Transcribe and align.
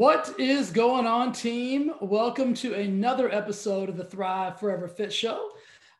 What 0.00 0.34
is 0.38 0.70
going 0.70 1.04
on, 1.06 1.30
team? 1.34 1.92
Welcome 2.00 2.54
to 2.54 2.72
another 2.72 3.30
episode 3.30 3.90
of 3.90 3.98
the 3.98 4.04
Thrive 4.06 4.58
Forever 4.58 4.88
Fit 4.88 5.12
Show. 5.12 5.50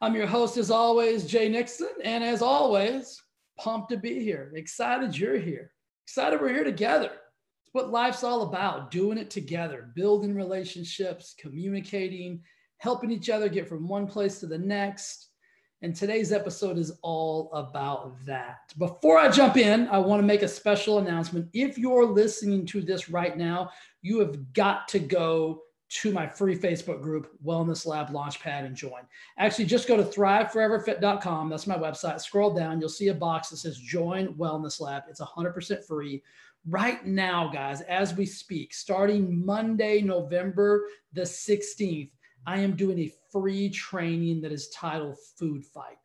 I'm 0.01 0.15
your 0.15 0.27
host, 0.27 0.57
as 0.57 0.71
always, 0.71 1.27
Jay 1.27 1.51
Nixon. 1.51 1.91
And 2.03 2.25
as 2.25 2.41
always, 2.41 3.23
pumped 3.59 3.91
to 3.91 3.99
be 3.99 4.25
here. 4.25 4.53
Excited 4.55 5.19
you're 5.19 5.37
here. 5.37 5.73
Excited 6.07 6.41
we're 6.41 6.49
here 6.49 6.65
together. 6.65 7.11
It's 7.11 7.73
what 7.75 7.91
life's 7.91 8.25
all 8.25 8.41
about 8.41 8.91
doing 8.91 9.19
it 9.19 9.29
together, 9.29 9.91
building 9.95 10.35
relationships, 10.35 11.35
communicating, 11.39 12.41
helping 12.79 13.11
each 13.11 13.29
other 13.29 13.51
get 13.51 13.69
from 13.69 13.87
one 13.87 14.07
place 14.07 14.41
to 14.41 14.47
the 14.47 14.57
next. 14.57 15.29
And 15.83 15.97
today's 15.97 16.31
episode 16.31 16.77
is 16.77 16.93
all 17.01 17.51
about 17.55 18.15
that. 18.27 18.75
Before 18.77 19.19
I 19.19 19.31
jump 19.31 19.57
in, 19.57 19.89
I 19.89 19.99
want 19.99 20.21
to 20.21 20.27
make 20.27 20.43
a 20.43 20.49
special 20.49 20.99
announcement. 20.99 21.49
If 21.55 21.79
you're 21.79 22.05
listening 22.05 22.67
to 22.67 22.83
this 22.83 23.09
right 23.09 23.37
now, 23.37 23.71
you 24.03 24.19
have 24.19 24.53
got 24.53 24.89
to 24.89 24.99
go 24.99 25.63
to 25.91 26.13
my 26.13 26.27
free 26.27 26.57
Facebook 26.57 27.01
group, 27.01 27.31
Wellness 27.45 27.87
Lab 27.87 28.11
Launchpad, 28.11 28.67
and 28.67 28.77
join. 28.77 29.01
Actually, 29.39 29.65
just 29.65 29.89
go 29.89 29.97
to 29.97 30.05
thriveforeverfit.com. 30.05 31.49
That's 31.49 31.67
my 31.67 31.79
website. 31.79 32.21
Scroll 32.21 32.53
down, 32.53 32.79
you'll 32.79 32.91
see 32.91 33.09
a 33.09 33.15
box 33.15 33.49
that 33.49 33.57
says 33.57 33.79
Join 33.79 34.35
Wellness 34.35 34.81
Lab. 34.81 35.05
It's 35.09 35.21
100% 35.21 35.85
free. 35.85 36.23
Right 36.69 37.05
now, 37.07 37.49
guys, 37.49 37.81
as 37.83 38.15
we 38.15 38.27
speak, 38.27 38.75
starting 38.75 39.45
Monday, 39.45 40.03
November 40.03 40.85
the 41.15 41.23
16th, 41.23 42.11
I 42.47 42.61
am 42.61 42.75
doing 42.75 42.99
a 42.99 43.13
free 43.31 43.69
training 43.69 44.41
that 44.41 44.53
is 44.53 44.71
titled 44.71 45.17
Food 45.39 45.65
Fight. 45.65 45.99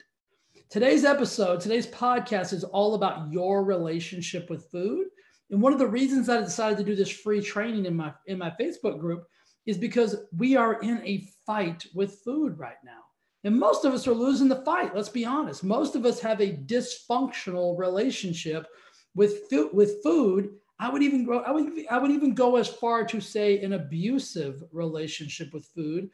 Today's 0.70 1.06
episode, 1.06 1.62
today's 1.62 1.88
podcast 1.88 2.52
is 2.52 2.66
all 2.66 2.96
about 2.96 3.32
your 3.32 3.64
relationship 3.64 4.50
with 4.50 4.70
food. 4.70 5.08
And 5.50 5.62
one 5.62 5.72
of 5.72 5.80
the 5.80 5.88
reasons 5.88 6.28
I 6.28 6.42
decided 6.42 6.78
to 6.78 6.84
do 6.84 6.96
this 6.96 7.10
free 7.10 7.42
training 7.42 7.86
in 7.86 7.96
my 7.96 8.14
in 8.28 8.38
my 8.38 8.52
Facebook 8.60 9.00
group 9.00 9.26
is 9.66 9.78
because 9.78 10.18
we 10.38 10.56
are 10.58 10.82
in 10.82 11.02
a 11.06 11.26
fight 11.46 11.86
with 11.94 12.20
food 12.26 12.58
right 12.60 12.78
now. 12.84 13.02
And 13.46 13.58
most 13.58 13.86
of 13.86 13.94
us 13.94 14.08
are 14.08 14.14
losing 14.14 14.50
the 14.50 14.64
fight. 14.64 14.96
Let's 14.96 15.10
be 15.10 15.24
honest. 15.24 15.64
Most 15.64 15.96
of 15.96 16.06
us 16.06 16.20
have 16.20 16.42
a 16.42 16.58
dysfunctional 16.58 17.78
relationship 17.78 18.68
with 19.16 19.50
food, 19.50 19.70
with 19.72 20.04
food. 20.04 20.50
I 20.80 20.90
would 20.90 21.02
even 21.02 21.26
go 21.26 21.40
I 21.40 21.52
would 21.52 21.72
I 21.90 21.98
would 21.98 22.12
even 22.12 22.34
go 22.34 22.58
as 22.58 22.68
far 22.68 23.06
to 23.06 23.22
say 23.22 23.62
an 23.62 23.74
abusive 23.74 24.62
relationship 24.74 25.54
with 25.54 25.66
food 25.68 26.10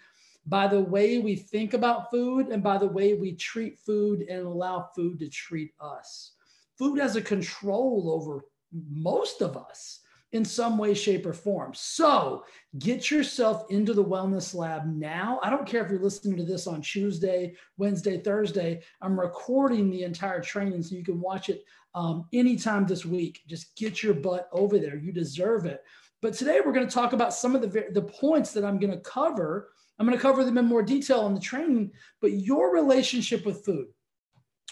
by 0.46 0.68
the 0.68 0.80
way 0.80 1.20
we 1.20 1.36
think 1.36 1.74
about 1.74 2.10
food 2.10 2.48
and 2.48 2.64
by 2.64 2.78
the 2.78 2.88
way 2.88 3.14
we 3.14 3.36
treat 3.36 3.80
food 3.80 4.22
and 4.22 4.46
allow 4.46 4.90
food 4.96 5.20
to 5.20 5.30
treat 5.30 5.72
us. 5.80 6.34
Food 6.78 7.00
has 7.00 7.16
a 7.16 7.22
control 7.22 8.12
over 8.12 8.46
most 8.92 9.42
of 9.42 9.56
us 9.56 10.00
in 10.32 10.46
some 10.46 10.78
way, 10.78 10.94
shape, 10.94 11.26
or 11.26 11.34
form. 11.34 11.74
So 11.74 12.46
get 12.80 13.12
yourself 13.12 13.66
into 13.70 13.94
the 13.94 14.04
wellness 14.04 14.56
lab 14.56 14.86
now. 14.86 15.40
I 15.44 15.50
don't 15.50 15.68
care 15.68 15.84
if 15.84 15.92
you're 15.92 16.00
listening 16.00 16.38
to 16.38 16.46
this 16.46 16.68
on 16.68 16.82
Tuesday, 16.82 17.54
Wednesday, 17.78 18.18
Thursday. 18.18 18.82
I'm 19.02 19.20
recording 19.20 19.90
the 19.90 20.04
entire 20.04 20.42
training 20.42 20.84
so 20.84 20.96
you 20.96 21.04
can 21.04 21.20
watch 21.20 21.50
it 21.50 21.66
um, 21.94 22.26
anytime 22.32 22.86
this 22.86 23.06
week. 23.06 23.42
Just 23.48 23.76
get 23.76 24.02
your 24.02 24.14
butt 24.14 24.48
over 24.54 24.80
there. 24.80 24.96
You 24.96 25.12
deserve 25.12 25.66
it. 25.66 25.84
But 26.22 26.34
today 26.34 26.60
we're 26.64 26.74
going 26.74 26.88
to 26.88 26.94
talk 26.94 27.14
about 27.14 27.34
some 27.34 27.56
of 27.56 27.62
the, 27.62 27.88
the 27.92 28.02
points 28.02 28.54
that 28.54 28.64
I'm 28.64 28.80
going 28.80 28.92
to 28.92 29.00
cover 29.00 29.70
I'm 30.02 30.08
going 30.08 30.18
to 30.18 30.22
cover 30.22 30.44
them 30.44 30.58
in 30.58 30.66
more 30.66 30.82
detail 30.82 31.28
in 31.28 31.36
the 31.36 31.40
training, 31.40 31.92
but 32.22 32.32
your 32.32 32.74
relationship 32.74 33.46
with 33.46 33.64
food. 33.64 33.86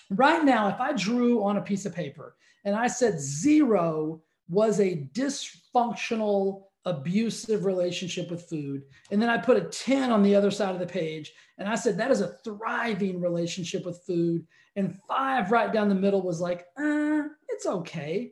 Right 0.09 0.43
now, 0.43 0.69
if 0.69 0.79
I 0.79 0.93
drew 0.93 1.43
on 1.43 1.57
a 1.57 1.61
piece 1.61 1.85
of 1.85 1.93
paper 1.93 2.35
and 2.65 2.75
I 2.75 2.87
said 2.87 3.19
zero 3.19 4.23
was 4.49 4.79
a 4.79 5.07
dysfunctional, 5.13 6.63
abusive 6.85 7.65
relationship 7.65 8.31
with 8.31 8.49
food, 8.49 8.85
and 9.11 9.21
then 9.21 9.29
I 9.29 9.37
put 9.37 9.57
a 9.57 9.65
10 9.65 10.11
on 10.11 10.23
the 10.23 10.35
other 10.35 10.49
side 10.49 10.73
of 10.73 10.79
the 10.79 10.87
page 10.87 11.31
and 11.59 11.69
I 11.69 11.75
said 11.75 11.95
that 11.97 12.09
is 12.09 12.21
a 12.21 12.35
thriving 12.43 13.21
relationship 13.21 13.85
with 13.85 14.01
food, 14.07 14.47
and 14.75 14.97
five 15.07 15.51
right 15.51 15.71
down 15.71 15.89
the 15.89 15.95
middle 15.95 16.23
was 16.23 16.41
like, 16.41 16.65
uh, 16.75 17.21
it's 17.49 17.67
okay. 17.67 18.31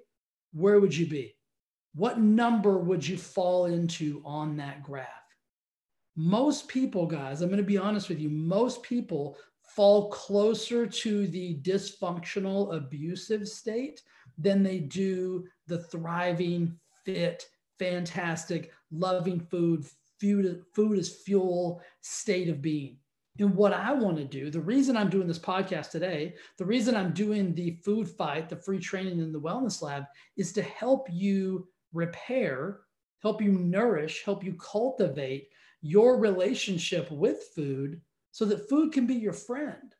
Where 0.51 0.79
would 0.79 0.97
you 0.97 1.05
be? 1.05 1.36
What 1.97 2.19
number 2.19 2.77
would 2.77 3.05
you 3.05 3.17
fall 3.17 3.65
into 3.65 4.21
on 4.23 4.55
that 4.57 4.83
graph? 4.83 5.27
most 6.17 6.67
people, 6.67 7.05
guys, 7.05 7.41
I'm 7.41 7.49
going 7.49 7.57
to 7.57 7.63
be 7.63 7.77
honest 7.77 8.09
with 8.09 8.19
you, 8.19 8.29
most 8.29 8.81
people 8.81 9.37
fall 9.61 10.09
closer 10.09 10.87
to 10.87 11.27
the 11.27 11.59
dysfunctional, 11.61 12.75
abusive 12.75 13.47
state 13.47 14.01
than 14.39 14.63
they 14.63 14.79
do 14.79 15.45
the 15.67 15.77
thriving, 15.77 16.75
fit, 17.05 17.45
fantastic, 17.77 18.71
loving 18.91 19.39
food, 19.39 19.85
food, 20.19 20.63
food 20.73 20.97
is 20.97 21.21
fuel 21.23 21.81
state 22.01 22.49
of 22.49 22.63
being. 22.63 22.97
And 23.39 23.53
what 23.53 23.73
I 23.73 23.93
want 23.93 24.17
to 24.17 24.25
do, 24.25 24.49
the 24.49 24.59
reason 24.59 24.97
I'm 24.97 25.11
doing 25.11 25.27
this 25.27 25.37
podcast 25.37 25.91
today, 25.91 26.33
the 26.57 26.65
reason 26.65 26.95
I'm 26.95 27.13
doing 27.13 27.53
the 27.53 27.77
food 27.85 28.09
fight, 28.09 28.49
the 28.49 28.55
free 28.55 28.79
training 28.79 29.19
in 29.19 29.31
the 29.31 29.39
wellness 29.39 29.83
lab 29.83 30.05
is 30.35 30.51
to 30.53 30.63
help 30.63 31.07
you 31.11 31.67
repair, 31.93 32.79
help 33.21 33.41
you 33.41 33.51
nourish, 33.51 34.23
help 34.23 34.43
you 34.43 34.53
cultivate 34.53 35.49
your 35.81 36.19
relationship 36.19 37.09
with 37.11 37.37
food 37.55 38.01
so 38.31 38.45
that 38.45 38.69
food 38.69 38.91
can 38.91 39.07
be 39.07 39.15
your 39.15 39.33
friend. 39.33 39.93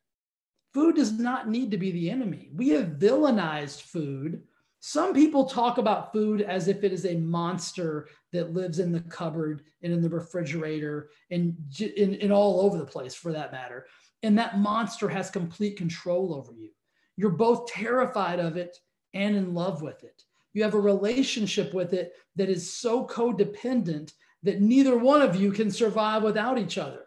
Food 0.74 0.96
does 0.96 1.14
not 1.14 1.50
need 1.50 1.72
to 1.72 1.78
be 1.78 1.92
the 1.92 2.10
enemy. 2.10 2.50
We 2.54 2.70
have 2.70 3.00
villainized 3.00 3.82
food. 3.82 4.44
Some 4.80 5.14
people 5.14 5.46
talk 5.46 5.80
about 5.80 6.14
food 6.14 6.42
as 6.42 6.68
if 6.68 6.84
it 6.84 6.94
is 6.94 7.06
a 7.06 7.16
monster 7.16 8.10
that 8.32 8.54
lives 8.54 8.80
in 8.80 8.92
the 8.92 9.02
cupboard 9.02 9.64
and 9.82 9.92
in 9.92 10.02
the 10.02 10.10
refrigerator 10.10 11.10
and 11.32 11.58
in, 11.80 12.16
in 12.16 12.32
all 12.32 12.62
over 12.62 12.78
the 12.78 12.86
place 12.86 13.16
for 13.16 13.32
that 13.32 13.52
matter. 13.52 13.88
And 14.24 14.38
that 14.38 14.60
monster 14.60 15.10
has 15.10 15.30
complete 15.30 15.78
control 15.78 16.34
over 16.34 16.54
you. 16.54 16.70
You're 17.16 17.32
both 17.32 17.68
terrified 17.68 18.40
of 18.40 18.58
it 18.58 18.78
and 19.14 19.36
in 19.36 19.54
love 19.54 19.82
with 19.82 20.04
it. 20.04 20.24
You 20.58 20.64
have 20.64 20.74
a 20.74 20.80
relationship 20.80 21.76
with 21.76 21.94
it 21.94 22.14
that 22.36 22.50
is 22.50 22.74
so 22.74 23.06
codependent 23.06 24.14
that 24.42 24.60
neither 24.60 24.98
one 24.98 25.22
of 25.22 25.36
you 25.36 25.52
can 25.52 25.70
survive 25.70 26.24
without 26.24 26.58
each 26.58 26.80
other. 26.80 27.04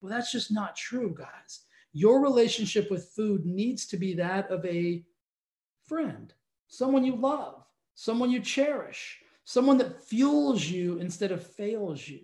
Well, 0.00 0.10
that's 0.10 0.32
just 0.32 0.50
not 0.50 0.74
true, 0.74 1.14
guys. 1.14 1.66
Your 1.92 2.22
relationship 2.22 2.90
with 2.90 3.12
food 3.14 3.44
needs 3.44 3.84
to 3.88 3.98
be 3.98 4.14
that 4.14 4.50
of 4.50 4.64
a 4.64 5.04
friend, 5.86 6.32
someone 6.68 7.04
you 7.04 7.14
love, 7.14 7.66
someone 7.94 8.30
you 8.30 8.40
cherish, 8.40 9.18
someone 9.44 9.76
that 9.76 10.02
fuels 10.02 10.64
you 10.64 10.96
instead 10.96 11.30
of 11.30 11.46
fails 11.46 12.08
you, 12.08 12.22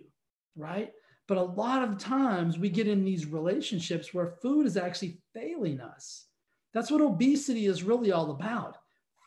right? 0.55 0.91
But 1.27 1.37
a 1.37 1.43
lot 1.43 1.87
of 1.87 1.99
times 1.99 2.57
we 2.57 2.69
get 2.69 2.87
in 2.87 3.05
these 3.05 3.27
relationships 3.27 4.15
where 4.15 4.37
food 4.41 4.65
is 4.65 4.77
actually 4.77 5.19
failing 5.31 5.79
us. 5.79 6.25
That's 6.73 6.89
what 6.89 7.01
obesity 7.01 7.67
is 7.67 7.83
really 7.83 8.11
all 8.11 8.31
about. 8.31 8.77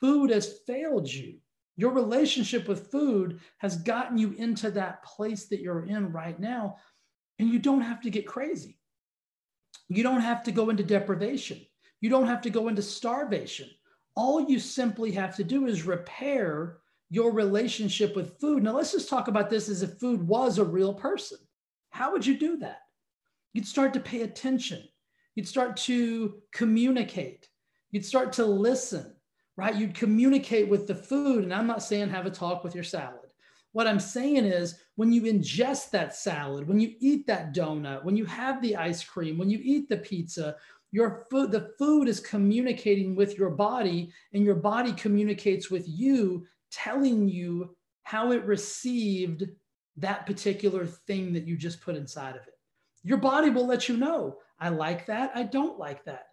Food 0.00 0.30
has 0.30 0.58
failed 0.66 1.08
you. 1.08 1.38
Your 1.76 1.92
relationship 1.92 2.68
with 2.68 2.90
food 2.90 3.40
has 3.58 3.76
gotten 3.76 4.16
you 4.16 4.32
into 4.32 4.70
that 4.72 5.02
place 5.02 5.46
that 5.46 5.60
you're 5.60 5.86
in 5.86 6.12
right 6.12 6.38
now. 6.38 6.76
And 7.38 7.48
you 7.48 7.58
don't 7.58 7.80
have 7.80 8.00
to 8.02 8.10
get 8.10 8.26
crazy. 8.26 8.78
You 9.88 10.02
don't 10.02 10.20
have 10.20 10.44
to 10.44 10.52
go 10.52 10.70
into 10.70 10.84
deprivation. 10.84 11.60
You 12.00 12.10
don't 12.10 12.28
have 12.28 12.42
to 12.42 12.50
go 12.50 12.68
into 12.68 12.82
starvation. 12.82 13.68
All 14.14 14.48
you 14.48 14.60
simply 14.60 15.10
have 15.12 15.34
to 15.36 15.44
do 15.44 15.66
is 15.66 15.84
repair 15.84 16.78
your 17.10 17.32
relationship 17.32 18.14
with 18.14 18.38
food. 18.40 18.62
Now, 18.62 18.76
let's 18.76 18.92
just 18.92 19.08
talk 19.08 19.28
about 19.28 19.50
this 19.50 19.68
as 19.68 19.82
if 19.82 19.98
food 19.98 20.26
was 20.26 20.58
a 20.58 20.64
real 20.64 20.94
person. 20.94 21.38
How 21.90 22.12
would 22.12 22.24
you 22.24 22.38
do 22.38 22.56
that? 22.58 22.78
You'd 23.52 23.66
start 23.66 23.92
to 23.94 24.00
pay 24.00 24.22
attention. 24.22 24.82
You'd 25.34 25.48
start 25.48 25.76
to 25.78 26.42
communicate. 26.52 27.48
You'd 27.90 28.04
start 28.04 28.32
to 28.34 28.44
listen 28.44 29.13
right? 29.56 29.74
You'd 29.74 29.94
communicate 29.94 30.68
with 30.68 30.86
the 30.86 30.94
food. 30.94 31.44
And 31.44 31.54
I'm 31.54 31.66
not 31.66 31.82
saying 31.82 32.10
have 32.10 32.26
a 32.26 32.30
talk 32.30 32.64
with 32.64 32.74
your 32.74 32.84
salad. 32.84 33.32
What 33.72 33.86
I'm 33.86 34.00
saying 34.00 34.44
is 34.44 34.78
when 34.94 35.12
you 35.12 35.22
ingest 35.22 35.90
that 35.90 36.14
salad, 36.14 36.68
when 36.68 36.78
you 36.78 36.94
eat 37.00 37.26
that 37.26 37.54
donut, 37.54 38.04
when 38.04 38.16
you 38.16 38.24
have 38.24 38.62
the 38.62 38.76
ice 38.76 39.02
cream, 39.02 39.36
when 39.36 39.50
you 39.50 39.58
eat 39.62 39.88
the 39.88 39.96
pizza, 39.96 40.56
your 40.92 41.24
food, 41.28 41.50
the 41.50 41.72
food 41.76 42.06
is 42.06 42.20
communicating 42.20 43.16
with 43.16 43.36
your 43.36 43.50
body, 43.50 44.12
and 44.32 44.44
your 44.44 44.54
body 44.54 44.92
communicates 44.92 45.68
with 45.68 45.88
you, 45.88 46.46
telling 46.70 47.28
you 47.28 47.74
how 48.04 48.30
it 48.30 48.44
received 48.44 49.44
that 49.96 50.24
particular 50.24 50.86
thing 50.86 51.32
that 51.32 51.48
you 51.48 51.56
just 51.56 51.80
put 51.80 51.96
inside 51.96 52.36
of 52.36 52.42
it. 52.46 52.54
Your 53.02 53.18
body 53.18 53.50
will 53.50 53.66
let 53.66 53.88
you 53.88 53.96
know, 53.96 54.38
I 54.60 54.68
like 54.68 55.06
that, 55.06 55.32
I 55.34 55.42
don't 55.42 55.80
like 55.80 56.04
that. 56.04 56.26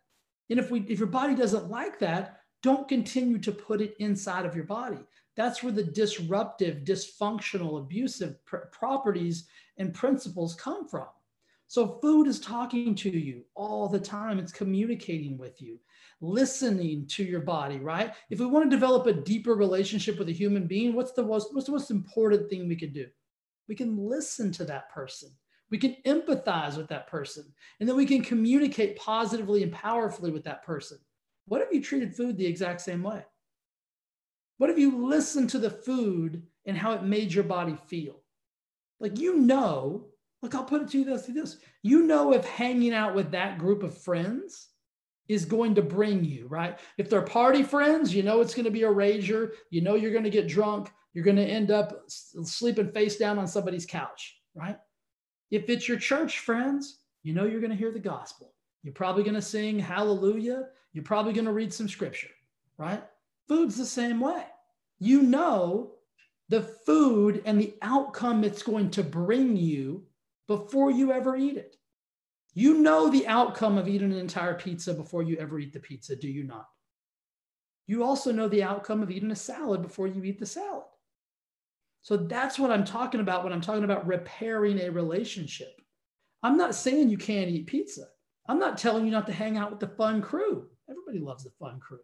And 0.52 0.60
if 0.60 0.70
we 0.70 0.82
if 0.82 1.00
your 1.00 1.08
body 1.08 1.34
doesn't 1.34 1.70
like 1.70 1.98
that, 2.00 2.41
don't 2.62 2.88
continue 2.88 3.40
to 3.40 3.52
put 3.52 3.82
it 3.82 3.96
inside 4.00 4.46
of 4.46 4.56
your 4.56 4.66
body. 4.66 5.00
That's 5.36 5.64
where 5.64 5.72
the 5.72 5.84
disruptive, 5.84 6.84
dysfunctional, 6.84 7.80
abusive 7.80 8.44
pr- 8.46 8.58
properties 8.72 9.48
and 9.78 9.94
principles 9.94 10.56
come 10.56 10.88
from. 10.88 11.08
So, 11.68 12.00
food 12.02 12.28
is 12.28 12.42
talking 12.42 12.96
to 12.96 13.10
you 13.10 13.44
all 13.56 13.88
the 13.88 14.00
time, 14.00 14.40
it's 14.40 14.52
communicating 14.52 15.38
with 15.38 15.62
you, 15.62 15.80
listening 16.20 17.08
to 17.08 17.24
your 17.24 17.40
body, 17.40 17.78
right? 17.78 18.14
If 18.30 18.40
we 18.40 18.46
want 18.46 18.66
to 18.66 18.76
develop 18.76 19.08
a 19.08 19.14
deeper 19.14 19.56
relationship 19.56 20.20
with 20.20 20.28
a 20.28 20.34
human 20.34 20.68
being, 20.68 20.94
what's 20.94 21.14
the 21.14 21.24
most, 21.24 21.56
what's 21.56 21.68
the 21.68 21.72
most 21.72 21.90
important 21.90 22.50
thing 22.50 22.68
we 22.68 22.76
could 22.76 22.94
do? 22.94 23.08
We 23.70 23.76
can 23.76 23.98
listen 23.98 24.52
to 24.52 24.66
that 24.66 24.90
person. 24.90 25.32
We 25.70 25.78
can 25.78 25.96
empathize 26.06 26.76
with 26.76 26.90
that 26.90 27.08
person. 27.08 27.46
And 27.80 27.88
then 27.88 27.96
we 27.96 28.06
can 28.06 28.22
communicate 28.22 28.98
positively 28.98 29.64
and 29.64 29.72
powerfully 29.72 30.30
with 30.30 30.44
that 30.44 30.64
person. 30.64 31.00
What 31.46 31.62
if 31.62 31.72
you 31.72 31.82
treated 31.82 32.16
food 32.16 32.38
the 32.38 32.46
exact 32.46 32.82
same 32.82 33.04
way? 33.04 33.24
What 34.58 34.70
if 34.70 34.78
you 34.78 35.08
listened 35.08 35.50
to 35.52 35.60
the 35.60 35.70
food 35.70 36.44
and 36.66 36.78
how 36.78 36.94
it 36.94 37.04
made 37.04 37.34
your 37.34 37.44
body 37.44 37.76
feel? 37.88 38.22
Like 39.00 39.20
you 39.20 39.38
know, 39.38 40.08
look, 40.42 40.54
I'll 40.54 40.64
put 40.64 40.84
it 40.84 40.90
to 40.90 41.00
you 41.00 41.06
this, 41.06 41.26
this. 41.26 41.58
You 41.82 42.04
know 42.04 42.34
if 42.34 42.46
hanging 42.46 42.94
out 42.94 43.16
with 43.16 43.32
that 43.32 43.58
group 43.58 43.84
of 43.84 43.98
friends 43.98 44.70
is 45.28 45.46
going 45.46 45.76
to 45.76 45.82
bring 45.82 46.24
you, 46.24 46.48
right? 46.48 46.78
If 46.98 47.10
they're 47.10 47.22
party 47.22 47.64
friends, 47.64 48.14
you 48.14 48.22
know 48.22 48.42
it's 48.42 48.54
going 48.54 48.66
to 48.66 48.72
be 48.72 48.84
a 48.84 48.90
rager. 48.90 49.52
You 49.70 49.82
know 49.82 49.96
you're 49.96 50.12
going 50.12 50.26
to 50.26 50.30
get 50.30 50.48
drunk. 50.48 50.92
You're 51.14 51.26
going 51.26 51.38
to 51.38 51.46
end 51.46 51.72
up 51.72 52.04
sleeping 52.08 52.92
face 52.92 53.18
down 53.18 53.40
on 53.40 53.48
somebody's 53.48 53.86
couch, 53.86 54.38
right? 54.56 54.78
If 55.50 55.70
it's 55.70 55.88
your 55.88 55.98
church 55.98 56.40
friends, 56.40 57.00
you 57.24 57.34
know 57.34 57.46
you're 57.46 57.60
going 57.62 57.72
to 57.72 57.78
hear 57.78 57.92
the 57.92 58.00
gospel. 58.00 58.54
You're 58.84 58.94
probably 58.94 59.24
going 59.24 59.36
to 59.36 59.42
sing 59.42 59.80
hallelujah. 59.80 60.68
You're 60.94 61.04
probably 61.04 61.34
going 61.34 61.46
to 61.46 61.54
read 61.54 61.74
some 61.74 61.88
scripture, 61.88 62.30
right? 62.78 63.04
Food's 63.48 63.78
the 63.78 63.86
same 63.86 64.20
way. 64.20 64.46
You 65.00 65.22
know 65.22 65.94
the 66.50 66.62
food 66.62 67.42
and 67.46 67.60
the 67.60 67.74
outcome 67.82 68.44
it's 68.44 68.62
going 68.62 68.92
to 68.92 69.04
bring 69.04 69.56
you 69.56 70.04
before 70.48 70.92
you 70.92 71.12
ever 71.12 71.36
eat 71.36 71.58
it. 71.58 71.78
You 72.54 72.80
know 72.80 73.10
the 73.10 73.26
outcome 73.28 73.78
of 73.78 73.88
eating 73.88 74.12
an 74.12 74.20
entire 74.20 74.56
pizza 74.56 74.94
before 74.94 75.24
you 75.24 75.38
ever 75.38 75.60
eat 75.60 75.72
the 75.72 75.80
pizza, 75.80 76.16
do 76.16 76.28
you 76.28 76.44
not? 76.44 76.68
You 77.88 78.04
also 78.04 78.32
know 78.32 78.50
the 78.50 78.64
outcome 78.64 79.02
of 79.02 79.10
eating 79.10 79.32
a 79.32 79.36
salad 79.36 79.82
before 79.82 80.08
you 80.08 80.24
eat 80.24 80.40
the 80.40 80.46
salad. 80.46 80.84
So 82.02 82.18
that's 82.18 82.60
what 82.60 82.72
I'm 82.72 82.84
talking 82.84 83.22
about 83.22 83.44
when 83.44 83.54
I'm 83.54 83.62
talking 83.62 83.84
about 83.84 84.08
repairing 84.08 84.80
a 84.80 84.90
relationship. 84.90 85.82
I'm 86.44 86.58
not 86.58 86.76
saying 86.76 87.10
you 87.10 87.18
can't 87.18 87.50
eat 87.50 87.68
pizza. 87.68 88.08
I'm 88.48 88.60
not 88.60 88.78
telling 88.78 89.06
you 89.06 89.12
not 89.12 89.28
to 89.28 89.34
hang 89.34 89.58
out 89.58 89.72
with 89.72 89.80
the 89.80 89.88
fun 89.88 90.22
crew. 90.22 90.68
Everybody 90.92 91.20
loves 91.20 91.46
the 91.46 91.52
fun 91.52 91.80
crew. 91.80 92.00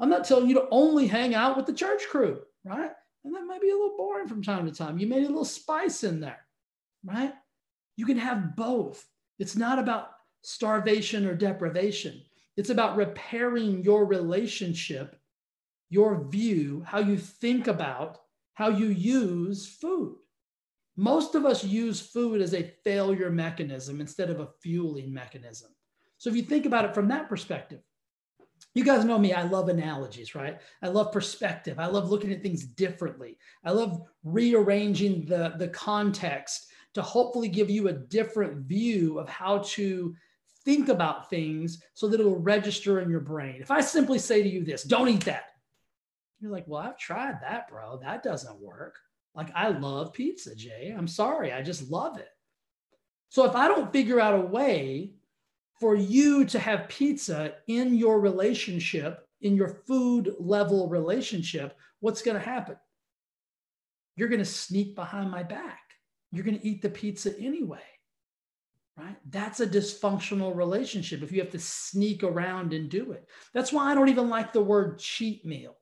I'm 0.00 0.08
not 0.08 0.24
telling 0.24 0.48
you 0.48 0.54
to 0.54 0.68
only 0.70 1.06
hang 1.06 1.34
out 1.34 1.56
with 1.56 1.66
the 1.66 1.74
church 1.74 2.04
crew, 2.08 2.40
right? 2.64 2.90
And 3.24 3.34
that 3.34 3.44
might 3.44 3.60
be 3.60 3.68
a 3.68 3.74
little 3.74 3.96
boring 3.98 4.26
from 4.26 4.42
time 4.42 4.64
to 4.66 4.72
time. 4.72 4.98
You 4.98 5.06
need 5.06 5.24
a 5.24 5.28
little 5.28 5.44
spice 5.44 6.04
in 6.04 6.20
there, 6.20 6.40
right? 7.04 7.34
You 7.96 8.06
can 8.06 8.16
have 8.16 8.56
both. 8.56 9.06
It's 9.38 9.56
not 9.56 9.78
about 9.78 10.12
starvation 10.42 11.26
or 11.26 11.34
deprivation. 11.34 12.22
It's 12.56 12.70
about 12.70 12.96
repairing 12.96 13.84
your 13.84 14.06
relationship, 14.06 15.20
your 15.90 16.24
view, 16.28 16.82
how 16.86 17.00
you 17.00 17.18
think 17.18 17.68
about, 17.68 18.20
how 18.54 18.70
you 18.70 18.86
use 18.86 19.66
food. 19.66 20.16
Most 20.96 21.34
of 21.34 21.44
us 21.44 21.62
use 21.62 22.00
food 22.00 22.40
as 22.40 22.54
a 22.54 22.72
failure 22.84 23.30
mechanism 23.30 24.00
instead 24.00 24.30
of 24.30 24.40
a 24.40 24.48
fueling 24.62 25.12
mechanism. 25.12 25.70
So 26.18 26.30
if 26.30 26.36
you 26.36 26.42
think 26.42 26.66
about 26.66 26.84
it 26.86 26.94
from 26.94 27.08
that 27.08 27.28
perspective, 27.28 27.80
you 28.74 28.84
guys 28.84 29.04
know 29.04 29.18
me. 29.18 29.32
I 29.32 29.42
love 29.42 29.68
analogies, 29.68 30.34
right? 30.34 30.60
I 30.82 30.88
love 30.88 31.12
perspective. 31.12 31.78
I 31.78 31.86
love 31.86 32.10
looking 32.10 32.32
at 32.32 32.42
things 32.42 32.64
differently. 32.64 33.36
I 33.64 33.72
love 33.72 34.02
rearranging 34.22 35.26
the, 35.26 35.54
the 35.58 35.68
context 35.68 36.68
to 36.94 37.02
hopefully 37.02 37.48
give 37.48 37.70
you 37.70 37.88
a 37.88 37.92
different 37.92 38.66
view 38.66 39.18
of 39.18 39.28
how 39.28 39.58
to 39.58 40.14
think 40.64 40.88
about 40.88 41.30
things 41.30 41.82
so 41.94 42.06
that 42.08 42.20
it'll 42.20 42.38
register 42.38 43.00
in 43.00 43.10
your 43.10 43.20
brain. 43.20 43.60
If 43.60 43.70
I 43.70 43.80
simply 43.80 44.18
say 44.18 44.42
to 44.42 44.48
you 44.48 44.64
this, 44.64 44.84
don't 44.84 45.08
eat 45.08 45.24
that, 45.24 45.44
you're 46.40 46.52
like, 46.52 46.64
well, 46.66 46.82
I've 46.82 46.98
tried 46.98 47.40
that, 47.42 47.68
bro. 47.68 47.98
That 48.02 48.22
doesn't 48.22 48.60
work. 48.60 48.96
Like, 49.34 49.50
I 49.54 49.68
love 49.68 50.12
pizza, 50.12 50.54
Jay. 50.54 50.94
I'm 50.96 51.08
sorry. 51.08 51.52
I 51.52 51.62
just 51.62 51.90
love 51.90 52.18
it. 52.18 52.28
So 53.28 53.44
if 53.46 53.54
I 53.54 53.68
don't 53.68 53.92
figure 53.92 54.20
out 54.20 54.34
a 54.34 54.40
way 54.40 55.12
for 55.80 55.96
you 55.96 56.44
to 56.44 56.58
have 56.58 56.88
pizza 56.88 57.54
in 57.66 57.94
your 57.94 58.20
relationship, 58.20 59.26
in 59.40 59.56
your 59.56 59.68
food 59.86 60.34
level 60.38 60.88
relationship, 60.88 61.76
what's 62.00 62.22
going 62.22 62.36
to 62.36 62.42
happen? 62.42 62.76
You're 64.16 64.28
going 64.28 64.40
to 64.40 64.44
sneak 64.44 64.94
behind 64.94 65.30
my 65.30 65.42
back. 65.42 65.80
You're 66.30 66.44
going 66.44 66.58
to 66.58 66.66
eat 66.66 66.82
the 66.82 66.90
pizza 66.90 67.36
anyway. 67.38 67.80
Right? 68.96 69.16
That's 69.30 69.60
a 69.60 69.66
dysfunctional 69.66 70.54
relationship 70.54 71.22
if 71.22 71.32
you 71.32 71.40
have 71.40 71.50
to 71.52 71.58
sneak 71.58 72.22
around 72.22 72.74
and 72.74 72.90
do 72.90 73.12
it. 73.12 73.26
That's 73.54 73.72
why 73.72 73.90
I 73.90 73.94
don't 73.94 74.10
even 74.10 74.28
like 74.28 74.52
the 74.52 74.60
word 74.60 74.98
cheat 74.98 75.46
meal. 75.46 75.76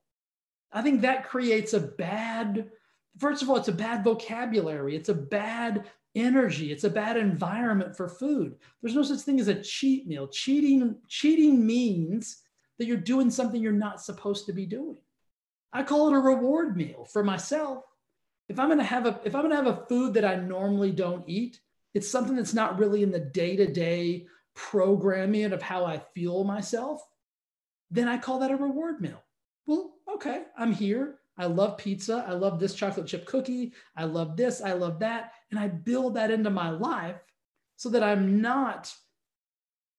I 0.71 0.83
think 0.83 1.01
that 1.01 1.29
creates 1.29 1.73
a 1.73 1.81
bad, 1.81 2.71
first 3.19 3.43
of 3.43 3.51
all, 3.51 3.57
it's 3.57 3.69
a 3.69 3.73
bad 3.73 4.05
vocabulary. 4.05 4.95
It's 4.95 5.09
a 5.09 5.15
bad 5.15 5.91
energy. 6.19 6.73
It's 6.73 6.85
a 6.85 6.91
bad 6.91 7.17
environment 7.17 7.97
for 7.97 8.09
food. 8.09 8.57
There's 8.83 8.95
no 8.95 9.03
such 9.03 9.21
thing 9.21 9.41
as 9.41 9.49
a 9.49 9.63
cheat 9.63 10.07
meal. 10.07 10.29
Cheating, 10.29 10.97
cheating 11.09 11.67
means 11.67 12.43
that 12.79 12.87
you're 12.87 12.97
doing 12.97 13.31
something 13.31 13.63
you're 13.63 13.73
not 13.73 14.03
supposed 14.03 14.47
to 14.47 14.53
be 14.53 14.67
doing. 14.67 14.99
I 15.73 15.83
call 15.83 16.09
it 16.09 16.17
a 16.17 16.21
reward 16.21 16.77
meal 16.77 17.05
for 17.05 17.23
myself. 17.23 17.85
If 18.49 18.59
I'm 18.59 18.69
gonna 18.69 18.83
have 18.85 19.05
a 19.05 19.21
if 19.25 19.35
I'm 19.35 19.43
gonna 19.43 19.57
have 19.57 19.67
a 19.67 19.85
food 19.89 20.15
that 20.15 20.25
I 20.25 20.37
normally 20.37 20.91
don't 20.91 21.29
eat, 21.29 21.61
it's 21.93 22.11
something 22.11 22.37
that's 22.37 22.55
not 22.55 22.79
really 22.79 23.03
in 23.03 23.11
the 23.11 23.21
day-to-day 23.21 24.27
programming 24.55 25.53
of 25.53 25.61
how 25.61 25.85
I 25.85 26.03
feel 26.15 26.45
myself, 26.45 27.03
then 27.91 28.09
I 28.09 28.17
call 28.17 28.39
that 28.39 28.51
a 28.51 28.57
reward 28.57 29.01
meal. 29.01 29.23
Well, 29.67 29.93
okay, 30.15 30.45
I'm 30.57 30.73
here. 30.73 31.18
I 31.39 31.47
love 31.47 31.79
pizza. 31.79 32.25
I 32.27 32.33
love 32.33 32.59
this 32.59 32.75
chocolate 32.75 33.07
chip 33.07 33.25
cookie. 33.25 33.73
I 33.97 34.05
love 34.05 34.37
this. 34.37 34.61
I 34.61 34.73
love 34.73 34.99
that. 35.01 35.33
And 35.51 35.59
I 35.59 35.69
build 35.69 36.15
that 36.15 36.31
into 36.31 36.51
my 36.51 36.71
life 36.71 37.21
so 37.77 37.89
that 37.91 38.03
I'm 38.03 38.41
not 38.43 38.93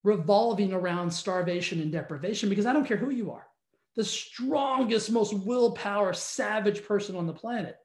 revolving 0.03 0.73
around 0.73 1.11
starvation 1.11 1.81
and 1.81 1.91
deprivation 1.91 2.49
because 2.49 2.65
I 2.65 2.73
don't 2.73 2.85
care 2.85 2.97
who 2.97 3.09
you 3.09 3.31
are. 3.31 3.47
The 3.95 4.03
strongest, 4.03 5.11
most 5.11 5.33
willpower, 5.33 6.13
savage 6.13 6.85
person 6.85 7.15
on 7.15 7.25
the 7.25 7.33
planet, 7.33 7.77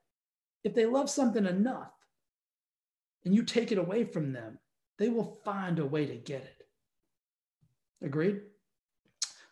if 0.64 0.74
they 0.74 0.86
love 0.86 1.08
something 1.08 1.46
enough 1.46 1.92
and 3.24 3.34
you 3.34 3.44
take 3.44 3.72
it 3.72 3.78
away 3.78 4.04
from 4.04 4.32
them, 4.32 4.58
they 4.98 5.08
will 5.08 5.38
find 5.44 5.78
a 5.78 5.86
way 5.86 6.06
to 6.06 6.14
get 6.14 6.42
it. 6.42 6.66
Agreed? 8.04 8.40